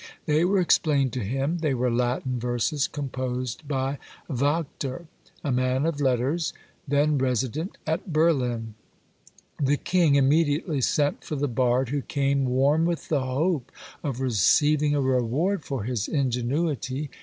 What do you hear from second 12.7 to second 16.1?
with the hope of receiving a reward for his